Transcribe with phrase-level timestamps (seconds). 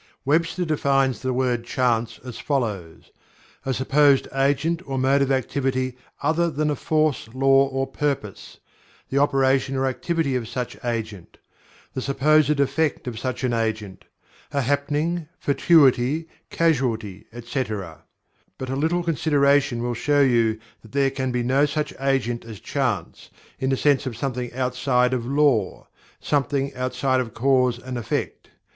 [0.25, 3.11] Webster defines the word "Chance" as follows:
[3.67, 8.57] "A supposed agent or mode of activity other than a force, law or purpose;
[9.09, 11.37] the operation or activity of such agent;
[11.93, 14.05] the supposed effect of such an agent;
[14.51, 18.01] a happening; fortuity; casualty, etc."
[18.57, 22.59] But a little consideration will show you that there can be no such agent as
[22.59, 23.29] "Chance,"
[23.59, 25.87] in the sense of something outside of Law
[26.19, 28.49] something outside of Cause and Effect.